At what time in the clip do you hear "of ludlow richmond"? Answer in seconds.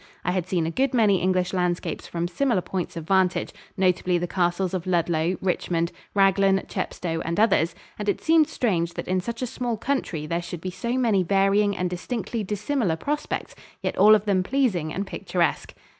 4.73-5.91